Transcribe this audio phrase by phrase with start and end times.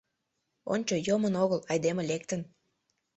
[0.73, 2.41] Ончо, йомын огыл, айдеме лектын.